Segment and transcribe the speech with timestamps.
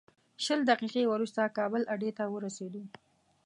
[0.43, 2.83] شل دقیقې وروسته کابل اډې ته ورسېدو.